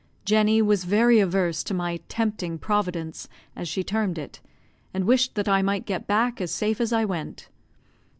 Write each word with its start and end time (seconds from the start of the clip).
Jenny 0.25 0.63
was 0.63 0.85
very 0.85 1.19
averse 1.19 1.61
to 1.63 1.75
my 1.75 1.97
"tempting 2.09 2.57
Providence," 2.57 3.29
as 3.55 3.69
she 3.69 3.83
termed 3.83 4.17
it, 4.17 4.39
and 4.95 5.05
wished 5.05 5.35
that 5.35 5.47
I 5.47 5.61
might 5.61 5.85
get 5.85 6.07
back 6.07 6.41
as 6.41 6.49
safe 6.51 6.81
as 6.81 6.91
I 6.91 7.05
went. 7.05 7.49